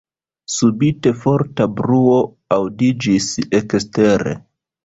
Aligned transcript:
Subite 0.53 1.11
forta 1.25 1.67
bruo 1.81 2.17
aŭdiĝis 2.57 3.31
ekstere. 3.63 4.39